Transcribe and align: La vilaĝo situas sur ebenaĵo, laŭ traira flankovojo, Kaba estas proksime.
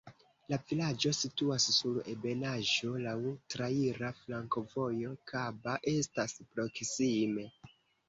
La 0.51 0.57
vilaĝo 0.69 1.11
situas 1.17 1.67
sur 1.75 1.99
ebenaĵo, 2.15 2.91
laŭ 3.05 3.15
traira 3.57 4.11
flankovojo, 4.25 5.15
Kaba 5.35 5.81
estas 5.97 6.39
proksime. 6.53 7.51